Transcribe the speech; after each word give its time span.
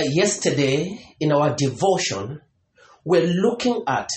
uh, 0.00 0.04
yesterday 0.04 0.98
in 1.20 1.32
our 1.32 1.54
devotion, 1.54 2.40
we're 3.04 3.26
looking 3.26 3.82
at 3.86 4.08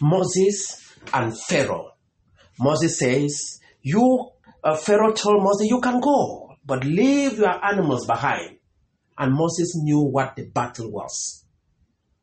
Moses 0.00 0.96
and 1.12 1.38
Pharaoh. 1.38 1.92
Moses 2.58 2.98
says, 2.98 3.60
You, 3.82 4.30
uh, 4.62 4.76
Pharaoh 4.76 5.12
told 5.12 5.42
Moses, 5.42 5.68
You 5.68 5.80
can 5.80 6.00
go, 6.00 6.56
but 6.64 6.84
leave 6.84 7.38
your 7.38 7.64
animals 7.64 8.06
behind. 8.06 8.58
And 9.18 9.34
Moses 9.34 9.74
knew 9.76 10.00
what 10.00 10.36
the 10.36 10.44
battle 10.44 10.90
was. 10.90 11.44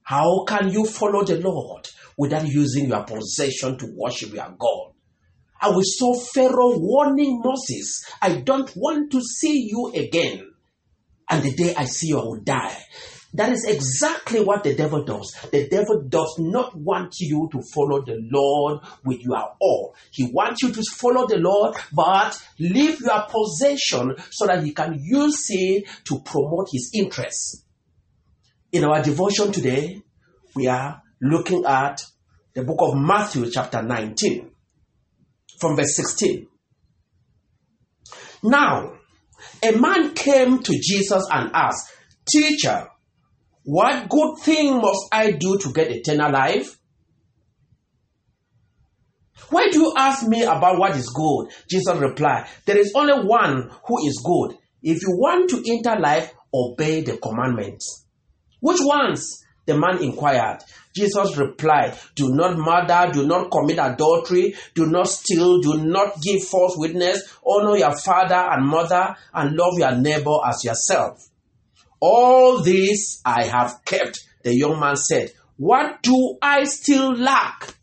How 0.04 0.44
can 0.48 0.70
you 0.70 0.86
follow 0.86 1.24
the 1.24 1.40
Lord 1.40 1.88
without 2.18 2.48
using 2.48 2.90
your 2.90 3.04
possession 3.04 3.78
to 3.78 3.88
worship 3.96 4.34
your 4.34 4.54
God? 4.58 4.94
And 5.62 5.76
we 5.76 5.84
saw 5.84 6.14
Pharaoh 6.14 6.78
warning 6.78 7.42
Moses, 7.44 8.04
I 8.22 8.42
don't 8.42 8.72
want 8.76 9.12
to 9.12 9.22
see 9.22 9.68
you 9.70 9.92
again. 9.94 10.52
And 11.30 11.44
the 11.44 11.54
day 11.54 11.76
I 11.76 11.86
see 11.86 12.08
you, 12.08 12.20
I 12.20 12.24
will 12.24 12.42
die. 12.42 12.78
That 13.34 13.52
is 13.52 13.64
exactly 13.66 14.44
what 14.44 14.64
the 14.64 14.74
devil 14.74 15.04
does. 15.04 15.36
The 15.52 15.68
devil 15.68 16.02
does 16.02 16.36
not 16.40 16.76
want 16.76 17.14
you 17.20 17.48
to 17.52 17.62
follow 17.74 18.04
the 18.04 18.20
Lord 18.32 18.80
with 19.06 19.22
your 19.22 19.56
all. 19.60 19.96
He 20.12 20.32
wants 20.34 20.64
you 20.64 20.72
to 20.72 20.84
follow 20.98 21.28
the 21.28 21.38
Lord, 21.38 21.76
but 21.94 22.42
leave 22.58 23.02
your 23.02 23.28
possession 23.30 24.16
so 24.32 24.48
that 24.48 24.64
he 24.64 24.74
can 24.74 24.98
use 25.00 25.46
it 25.50 25.86
to 26.06 26.22
promote 26.22 26.70
his 26.72 26.90
interests. 26.96 27.64
In 28.72 28.84
our 28.84 29.02
devotion 29.04 29.52
today, 29.52 30.02
we 30.56 30.68
are 30.68 31.02
looking 31.22 31.66
at 31.66 32.04
the 32.56 32.64
book 32.64 32.80
of 32.82 32.96
Matthew, 32.96 33.50
chapter 33.52 33.84
19, 33.84 34.50
from 35.60 35.76
verse 35.76 35.96
16. 35.96 36.48
Now, 38.42 38.99
a 39.64 39.72
man 39.72 40.14
came 40.14 40.62
to 40.64 40.80
Jesus 40.82 41.26
and 41.32 41.52
asked, 41.54 41.92
Teacher, 42.30 42.88
what 43.64 44.10
good 44.10 44.38
thing 44.42 44.78
must 44.78 45.08
I 45.12 45.32
do 45.32 45.58
to 45.60 45.72
get 45.72 45.92
eternal 45.92 46.32
life? 46.32 46.78
Why 49.50 49.70
do 49.70 49.80
you 49.80 49.94
ask 49.98 50.28
me 50.28 50.44
about 50.44 50.78
what 50.78 50.96
is 50.96 51.10
good? 51.10 51.48
Jesus 51.70 51.98
replied, 51.98 52.48
There 52.66 52.78
is 52.78 52.92
only 52.96 53.26
one 53.26 53.72
who 53.88 54.08
is 54.08 54.22
good. 54.24 54.58
If 54.82 55.02
you 55.02 55.10
want 55.12 55.50
to 55.50 55.64
enter 55.68 56.00
life, 56.00 56.34
obey 56.54 57.02
the 57.02 57.18
commandments. 57.18 58.06
Which 58.60 58.80
ones? 58.82 59.44
The 59.70 59.78
man 59.78 60.02
inquired. 60.02 60.64
Jesus 60.96 61.38
replied, 61.38 61.96
Do 62.16 62.34
not 62.34 62.58
murder, 62.58 63.12
do 63.14 63.28
not 63.28 63.52
commit 63.52 63.78
adultery, 63.78 64.56
do 64.74 64.88
not 64.88 65.08
steal, 65.08 65.60
do 65.62 65.84
not 65.84 66.20
give 66.24 66.44
false 66.44 66.74
witness, 66.76 67.32
honor 67.46 67.78
your 67.78 67.96
father 67.96 68.34
and 68.34 68.66
mother, 68.66 69.16
and 69.32 69.56
love 69.56 69.78
your 69.78 69.96
neighbor 69.96 70.40
as 70.44 70.64
yourself. 70.64 71.24
All 72.00 72.64
this 72.64 73.22
I 73.24 73.44
have 73.44 73.86
kept, 73.86 74.26
the 74.42 74.56
young 74.56 74.80
man 74.80 74.96
said. 74.96 75.34
What 75.58 76.02
do 76.02 76.40
I 76.42 76.64
still 76.64 77.14
lack? 77.14 77.76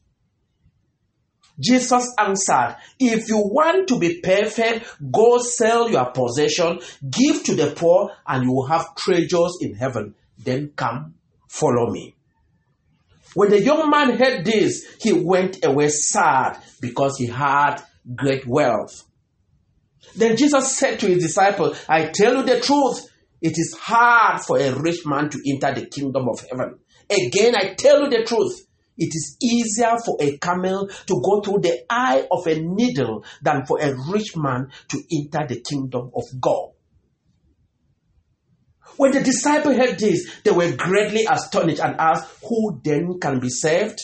Jesus 1.60 2.12
answered, 2.18 2.78
If 2.98 3.28
you 3.28 3.38
want 3.38 3.86
to 3.90 3.98
be 4.00 4.20
perfect, 4.20 4.92
go 5.12 5.38
sell 5.38 5.88
your 5.88 6.06
possession, 6.06 6.80
give 7.08 7.44
to 7.44 7.54
the 7.54 7.70
poor, 7.76 8.10
and 8.26 8.42
you 8.42 8.52
will 8.52 8.66
have 8.66 8.96
treasures 8.96 9.58
in 9.60 9.76
heaven. 9.76 10.16
Then 10.36 10.72
come, 10.74 11.14
follow 11.56 11.90
me. 11.90 12.14
When 13.34 13.50
the 13.50 13.60
young 13.60 13.90
man 13.90 14.16
heard 14.18 14.44
this, 14.44 14.86
he 15.00 15.12
went 15.12 15.64
away 15.64 15.88
sad 15.88 16.58
because 16.80 17.18
he 17.18 17.26
had 17.26 17.82
great 18.14 18.46
wealth. 18.46 19.04
Then 20.14 20.36
Jesus 20.36 20.76
said 20.76 21.00
to 21.00 21.06
his 21.06 21.22
disciples, 21.22 21.78
I 21.88 22.06
tell 22.06 22.36
you 22.36 22.42
the 22.44 22.60
truth, 22.60 23.06
it 23.42 23.52
is 23.56 23.76
hard 23.78 24.40
for 24.40 24.58
a 24.58 24.72
rich 24.72 25.04
man 25.04 25.28
to 25.30 25.38
enter 25.46 25.78
the 25.78 25.86
kingdom 25.86 26.28
of 26.28 26.40
heaven. 26.48 26.78
Again, 27.10 27.54
I 27.54 27.74
tell 27.74 28.02
you 28.02 28.10
the 28.10 28.24
truth. 28.24 28.66
It 28.96 29.14
is 29.14 29.36
easier 29.42 29.96
for 30.04 30.16
a 30.20 30.38
camel 30.38 30.88
to 30.88 31.22
go 31.22 31.42
through 31.42 31.60
the 31.60 31.84
eye 31.90 32.26
of 32.30 32.46
a 32.46 32.58
needle 32.58 33.24
than 33.42 33.66
for 33.66 33.78
a 33.80 33.94
rich 34.10 34.34
man 34.36 34.70
to 34.88 35.02
enter 35.12 35.46
the 35.46 35.60
kingdom 35.60 36.10
of 36.16 36.24
God. 36.40 36.70
When 38.96 39.12
the 39.12 39.20
disciples 39.20 39.76
heard 39.76 39.98
this, 39.98 40.30
they 40.42 40.50
were 40.50 40.74
greatly 40.76 41.26
astonished 41.28 41.80
and 41.80 41.96
asked, 41.98 42.28
Who 42.48 42.80
then 42.82 43.18
can 43.20 43.40
be 43.40 43.48
saved? 43.48 43.98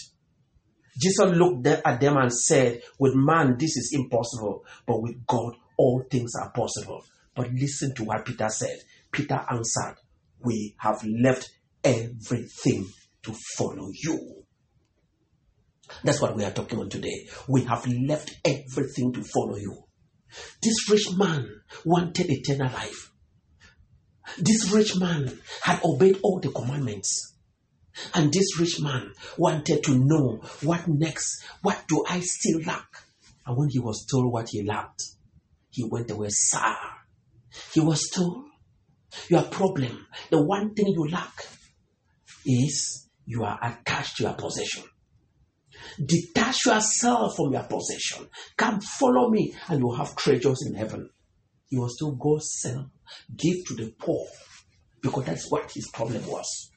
Jesus 1.00 1.30
looked 1.30 1.66
at 1.66 2.00
them 2.00 2.16
and 2.16 2.32
said, 2.32 2.82
With 2.98 3.14
man 3.14 3.56
this 3.58 3.76
is 3.76 3.92
impossible, 3.94 4.64
but 4.86 5.00
with 5.00 5.26
God 5.26 5.54
all 5.78 6.04
things 6.10 6.32
are 6.40 6.50
possible. 6.52 7.04
But 7.34 7.50
listen 7.52 7.94
to 7.94 8.04
what 8.04 8.26
Peter 8.26 8.48
said. 8.48 8.78
Peter 9.10 9.40
answered, 9.50 9.96
We 10.40 10.74
have 10.78 11.02
left 11.04 11.50
everything 11.82 12.86
to 13.22 13.34
follow 13.56 13.88
you. 13.92 14.44
That's 16.04 16.20
what 16.20 16.36
we 16.36 16.44
are 16.44 16.50
talking 16.50 16.78
about 16.78 16.90
today. 16.90 17.28
We 17.48 17.64
have 17.64 17.86
left 17.86 18.36
everything 18.44 19.12
to 19.12 19.22
follow 19.22 19.56
you. 19.56 19.84
This 20.62 20.88
rich 20.90 21.12
man 21.16 21.48
wanted 21.84 22.30
eternal 22.30 22.72
life. 22.72 23.11
This 24.38 24.70
rich 24.72 24.96
man 24.96 25.38
had 25.62 25.80
obeyed 25.84 26.18
all 26.22 26.40
the 26.40 26.50
commandments. 26.50 27.34
And 28.14 28.32
this 28.32 28.58
rich 28.58 28.80
man 28.80 29.12
wanted 29.36 29.82
to 29.84 29.94
know 29.94 30.42
what 30.62 30.88
next? 30.88 31.44
What 31.60 31.84
do 31.88 32.04
I 32.08 32.20
still 32.20 32.60
lack? 32.62 32.86
And 33.46 33.56
when 33.56 33.68
he 33.68 33.78
was 33.78 34.06
told 34.10 34.32
what 34.32 34.48
he 34.50 34.62
lacked, 34.62 35.02
he 35.70 35.84
went 35.84 36.10
away 36.10 36.28
sad. 36.30 36.76
He 37.74 37.80
was 37.80 38.08
told, 38.14 38.44
Your 39.28 39.42
problem, 39.42 40.06
the 40.30 40.42
one 40.42 40.74
thing 40.74 40.88
you 40.88 41.08
lack, 41.08 41.46
is 42.46 43.08
you 43.26 43.44
are 43.44 43.58
attached 43.62 44.16
to 44.16 44.24
your 44.24 44.34
possession. 44.34 44.84
Detach 46.02 46.66
yourself 46.66 47.36
from 47.36 47.52
your 47.52 47.64
possession. 47.64 48.28
Come 48.56 48.80
follow 48.80 49.28
me, 49.28 49.54
and 49.68 49.80
you'll 49.80 49.96
have 49.96 50.16
treasures 50.16 50.64
in 50.66 50.74
heaven. 50.74 51.10
He 51.72 51.78
was 51.78 51.94
still 51.94 52.12
Go 52.16 52.38
sell, 52.38 52.90
give 53.34 53.64
to 53.64 53.74
the 53.74 53.94
poor, 53.98 54.26
because 55.00 55.24
that's 55.24 55.50
what 55.50 55.72
his 55.72 55.88
problem 55.88 56.26
was. 56.26 56.70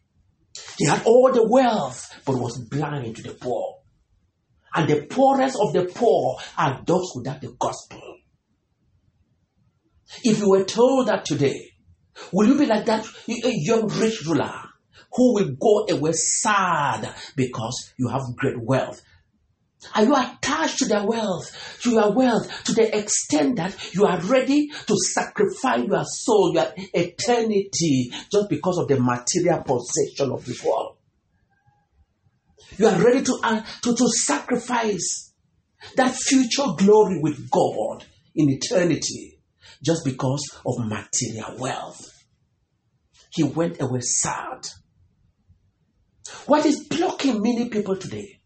He 0.77 0.85
had 0.87 1.03
all 1.03 1.33
the 1.33 1.45
wealth, 1.45 2.21
but 2.25 2.37
was 2.37 2.57
blind 2.57 3.17
to 3.17 3.21
the 3.21 3.33
poor. 3.33 3.79
And 4.73 4.89
the 4.89 5.05
poorest 5.05 5.57
of 5.59 5.73
the 5.73 5.91
poor 5.93 6.37
are 6.57 6.81
those 6.85 7.11
without 7.13 7.41
the 7.41 7.53
gospel. 7.59 8.19
If 10.23 10.39
you 10.39 10.49
were 10.49 10.63
told 10.63 11.09
that 11.09 11.25
today, 11.25 11.73
will 12.31 12.47
you 12.47 12.57
be 12.57 12.65
like 12.65 12.85
that 12.85 13.05
a 13.27 13.51
young 13.51 13.89
rich 13.99 14.25
ruler 14.25 14.61
who 15.11 15.33
will 15.33 15.57
go 15.59 15.93
away 15.93 16.13
sad 16.13 17.13
because 17.35 17.91
you 17.97 18.07
have 18.07 18.21
great 18.37 18.61
wealth? 18.61 19.01
Are 19.93 20.03
you 20.03 20.15
attached 20.15 20.79
to 20.79 20.85
their 20.85 21.05
wealth, 21.05 21.79
to 21.83 21.91
your 21.91 22.11
wealth, 22.11 22.63
to 22.65 22.73
the 22.73 22.97
extent 22.97 23.57
that 23.57 23.93
you 23.93 24.05
are 24.05 24.19
ready 24.21 24.69
to 24.69 24.97
sacrifice 25.13 25.85
your 25.85 26.03
soul, 26.05 26.53
your 26.53 26.73
eternity, 26.93 28.11
just 28.31 28.49
because 28.49 28.77
of 28.77 28.87
the 28.87 28.99
material 28.99 29.63
possession 29.63 30.31
of 30.31 30.45
this 30.45 30.63
world? 30.63 30.97
You 32.77 32.87
are 32.87 33.01
ready 33.01 33.23
to, 33.23 33.39
uh, 33.43 33.63
to, 33.83 33.95
to 33.95 34.07
sacrifice 34.09 35.33
that 35.95 36.15
future 36.15 36.65
glory 36.77 37.19
with 37.21 37.49
God 37.49 38.05
in 38.33 38.49
eternity 38.49 39.39
just 39.83 40.03
because 40.03 40.43
of 40.65 40.85
material 40.85 41.57
wealth. 41.57 42.01
He 43.31 43.43
went 43.43 43.81
away 43.81 44.01
sad. 44.01 44.67
What 46.47 46.65
is 46.65 46.87
blocking 46.87 47.41
many 47.41 47.69
people 47.69 47.97
today? 47.97 48.39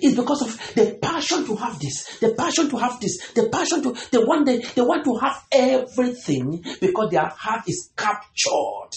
Is 0.00 0.16
because 0.16 0.42
of 0.42 0.74
the 0.74 0.98
passion 1.00 1.44
to 1.46 1.56
have 1.56 1.78
this, 1.78 2.18
the 2.20 2.34
passion 2.34 2.68
to 2.70 2.76
have 2.76 3.00
this, 3.00 3.32
the 3.32 3.48
passion 3.48 3.82
to 3.82 3.96
they 4.10 4.18
want 4.18 4.46
they, 4.46 4.58
they 4.58 4.82
want 4.82 5.04
to 5.04 5.16
have 5.16 5.44
everything 5.52 6.62
because 6.80 7.10
their 7.10 7.26
heart 7.26 7.62
is 7.68 7.90
captured. 7.96 8.90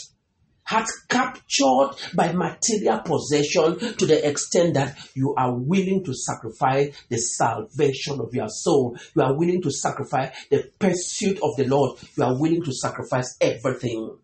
Heart 0.63 0.87
captured 1.09 1.95
by 2.13 2.31
material 2.31 2.99
possession 2.99 3.79
to 3.95 4.05
the 4.05 4.27
extent 4.27 4.75
that 4.75 4.95
you 5.15 5.33
are 5.35 5.51
willing 5.51 6.03
to 6.05 6.13
sacrifice 6.13 6.95
the 7.09 7.17
salvation 7.17 8.19
of 8.19 8.35
your 8.35 8.49
soul. 8.49 8.95
You 9.15 9.23
are 9.23 9.35
willing 9.35 9.63
to 9.63 9.71
sacrifice 9.71 10.29
the 10.51 10.69
pursuit 10.77 11.39
of 11.41 11.55
the 11.57 11.65
Lord. 11.65 11.97
You 12.15 12.23
are 12.23 12.39
willing 12.39 12.63
to 12.65 12.71
sacrifice 12.71 13.35
everything 13.41 14.15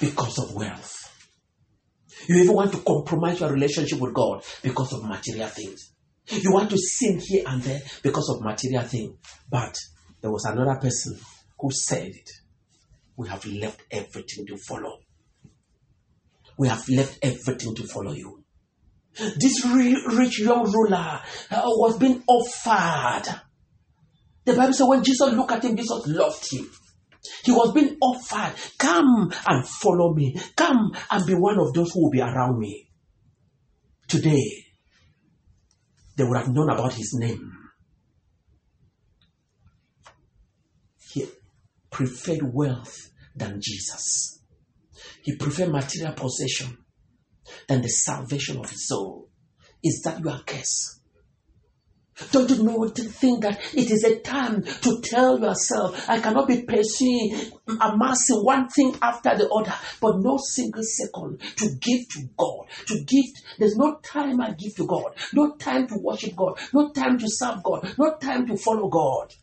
because 0.00 0.38
of 0.38 0.54
wealth. 0.54 0.95
You 2.28 2.42
even 2.42 2.54
want 2.54 2.72
to 2.72 2.78
compromise 2.78 3.40
your 3.40 3.52
relationship 3.52 4.00
with 4.00 4.14
God 4.14 4.42
because 4.62 4.92
of 4.92 5.04
material 5.04 5.48
things. 5.48 5.92
You 6.28 6.52
want 6.52 6.70
to 6.70 6.78
sin 6.78 7.20
here 7.20 7.44
and 7.46 7.62
there 7.62 7.80
because 8.02 8.28
of 8.28 8.42
material 8.42 8.82
things. 8.82 9.14
But 9.48 9.76
there 10.20 10.30
was 10.30 10.44
another 10.44 10.78
person 10.80 11.18
who 11.58 11.70
said 11.70 12.08
it. 12.08 12.30
We 13.16 13.28
have 13.28 13.44
left 13.46 13.80
everything 13.90 14.46
to 14.46 14.56
follow. 14.56 14.98
We 16.58 16.68
have 16.68 16.88
left 16.88 17.18
everything 17.22 17.74
to 17.74 17.86
follow 17.86 18.12
you. 18.12 18.42
This 19.36 19.64
rich 19.64 20.40
young 20.40 20.70
ruler 20.70 21.20
uh, 21.50 21.62
was 21.64 21.96
being 21.98 22.22
offered. 22.26 23.40
The 24.44 24.52
Bible 24.54 24.72
says 24.74 24.86
when 24.86 25.02
Jesus 25.02 25.32
looked 25.32 25.52
at 25.52 25.64
him, 25.64 25.76
Jesus 25.76 26.06
loved 26.06 26.52
him. 26.52 26.70
He 27.44 27.52
was 27.52 27.72
being 27.72 27.96
offered, 28.00 28.54
come 28.78 29.32
and 29.46 29.66
follow 29.66 30.14
me. 30.14 30.36
Come 30.56 30.92
and 31.10 31.26
be 31.26 31.34
one 31.34 31.58
of 31.58 31.72
those 31.72 31.92
who 31.92 32.04
will 32.04 32.10
be 32.10 32.20
around 32.20 32.58
me. 32.58 32.90
Today, 34.08 34.64
they 36.16 36.24
would 36.24 36.36
have 36.36 36.52
known 36.52 36.70
about 36.70 36.94
his 36.94 37.14
name. 37.18 37.52
He 41.12 41.26
preferred 41.90 42.52
wealth 42.52 43.10
than 43.34 43.60
Jesus. 43.60 44.40
He 45.22 45.36
preferred 45.36 45.72
material 45.72 46.14
possession 46.14 46.78
than 47.68 47.82
the 47.82 47.88
salvation 47.88 48.58
of 48.58 48.70
his 48.70 48.88
soul. 48.88 49.28
Is 49.82 50.02
that 50.04 50.20
your 50.20 50.38
case? 50.40 51.00
Don't 52.32 52.48
you 52.50 52.62
know 52.62 52.88
to 52.88 53.02
think 53.04 53.42
that 53.42 53.60
it 53.74 53.90
is 53.90 54.02
a 54.02 54.18
time 54.20 54.62
to 54.62 55.00
tell 55.02 55.38
yourself, 55.38 56.08
I 56.08 56.18
cannot 56.18 56.48
be 56.48 56.62
pursuing, 56.62 57.52
amassing 57.68 58.42
one 58.42 58.68
thing 58.68 58.96
after 59.02 59.36
the 59.36 59.48
other, 59.50 59.74
but 60.00 60.16
no 60.20 60.38
single 60.38 60.82
second 60.82 61.40
to 61.56 61.68
give 61.78 62.08
to 62.10 62.28
God. 62.38 62.66
To 62.86 63.04
give, 63.04 63.24
there's 63.58 63.76
no 63.76 63.98
time 64.02 64.40
I 64.40 64.52
give 64.52 64.74
to 64.76 64.86
God, 64.86 65.12
no 65.34 65.56
time 65.56 65.86
to 65.88 65.96
worship 65.98 66.34
God, 66.34 66.58
no 66.72 66.90
time 66.92 67.18
to 67.18 67.26
serve 67.28 67.62
God, 67.62 67.94
no 67.98 68.16
time 68.16 68.46
to 68.46 68.56
follow 68.56 68.88
God. 68.88 69.34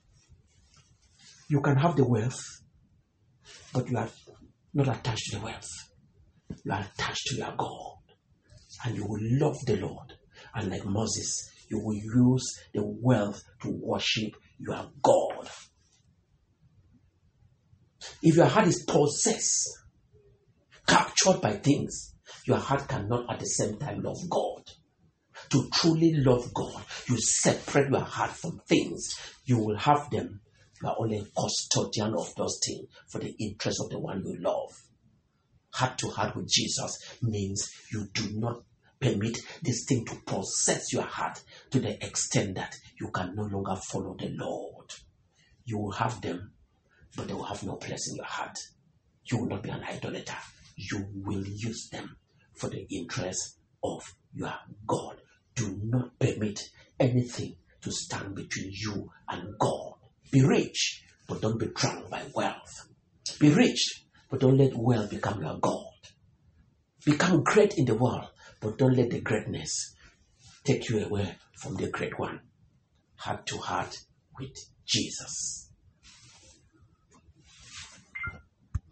You 1.49 1.61
can 1.61 1.75
have 1.75 1.95
the 1.95 2.05
wealth, 2.05 2.41
but 3.71 3.87
you 3.87 3.97
are 3.97 4.09
not 4.73 4.87
attached 4.87 5.29
to 5.29 5.37
the 5.37 5.45
wealth. 5.45 5.69
You 6.63 6.71
are 6.71 6.87
attached 6.91 7.27
to 7.27 7.35
your 7.35 7.53
God, 7.55 7.97
and 8.83 8.95
you 8.95 9.05
will 9.05 9.21
love 9.21 9.57
the 9.67 9.77
Lord. 9.77 10.13
And 10.55 10.71
like 10.71 10.85
Moses, 10.85 11.51
you 11.69 11.79
will 11.79 11.95
use 11.95 12.59
the 12.73 12.83
wealth 12.83 13.43
to 13.61 13.69
worship 13.69 14.35
your 14.59 14.89
God. 15.01 15.49
If 18.21 18.35
your 18.35 18.45
heart 18.45 18.67
is 18.67 18.83
possessed, 18.83 19.69
captured 20.87 21.41
by 21.41 21.53
things, 21.53 22.15
your 22.45 22.57
heart 22.57 22.87
cannot 22.87 23.31
at 23.31 23.39
the 23.39 23.45
same 23.45 23.77
time 23.77 24.01
love 24.01 24.29
God. 24.29 24.63
To 25.49 25.69
truly 25.73 26.13
love 26.15 26.53
God, 26.53 26.83
you 27.07 27.17
separate 27.19 27.89
your 27.89 28.01
heart 28.01 28.31
from 28.31 28.61
things. 28.67 29.15
You 29.45 29.59
will 29.59 29.77
have 29.77 30.09
them. 30.09 30.41
You 30.81 30.89
are 30.89 30.95
only 30.99 31.25
custodian 31.37 32.13
of 32.13 32.33
those 32.35 32.59
things 32.65 32.87
for 33.09 33.19
the 33.19 33.35
interest 33.39 33.79
of 33.81 33.89
the 33.89 33.99
one 33.99 34.23
you 34.25 34.37
love. 34.39 34.71
Heart 35.71 35.97
to 35.99 36.09
heart 36.09 36.35
with 36.35 36.49
Jesus 36.49 37.17
means 37.21 37.71
you 37.91 38.07
do 38.13 38.29
not 38.33 38.63
permit 39.03 39.37
this 39.61 39.85
thing 39.87 40.05
to 40.05 40.15
possess 40.25 40.93
your 40.93 41.03
heart 41.03 41.43
to 41.71 41.79
the 41.79 42.03
extent 42.05 42.55
that 42.55 42.75
you 42.99 43.09
can 43.09 43.35
no 43.35 43.43
longer 43.43 43.75
follow 43.75 44.15
the 44.17 44.29
Lord. 44.29 44.91
You 45.65 45.77
will 45.77 45.91
have 45.91 46.21
them, 46.21 46.53
but 47.15 47.27
they 47.27 47.33
will 47.33 47.43
have 47.43 47.63
no 47.63 47.75
place 47.75 48.09
in 48.09 48.15
your 48.15 48.25
heart. 48.25 48.57
You 49.25 49.39
will 49.39 49.47
not 49.47 49.63
be 49.63 49.69
an 49.69 49.83
idolater. 49.83 50.37
You 50.77 51.05
will 51.13 51.45
use 51.45 51.89
them 51.91 52.15
for 52.55 52.69
the 52.69 52.87
interest 52.89 53.57
of 53.83 54.15
your 54.33 54.53
God. 54.87 55.17
Do 55.55 55.77
not 55.83 56.17
permit 56.17 56.61
anything 56.99 57.57
to 57.81 57.91
stand 57.91 58.35
between 58.35 58.71
you 58.71 59.11
and 59.29 59.57
God. 59.59 59.95
Be 60.31 60.43
rich, 60.43 61.03
but 61.27 61.41
don't 61.41 61.59
be 61.59 61.67
drunk 61.67 62.09
by 62.09 62.23
wealth. 62.33 62.87
Be 63.39 63.49
rich, 63.49 64.05
but 64.29 64.39
don't 64.39 64.57
let 64.57 64.73
wealth 64.75 65.09
become 65.09 65.41
your 65.41 65.57
God. 65.59 65.85
Become 67.05 67.43
great 67.43 67.77
in 67.77 67.85
the 67.85 67.95
world, 67.95 68.29
but 68.63 68.77
don't 68.77 68.95
let 68.95 69.09
the 69.09 69.19
greatness 69.19 69.93
take 70.63 70.89
you 70.89 71.05
away 71.05 71.35
from 71.57 71.75
the 71.75 71.89
great 71.89 72.17
one. 72.17 72.39
Heart 73.17 73.45
to 73.47 73.57
heart 73.57 73.99
with 74.39 74.57
Jesus. 74.85 75.62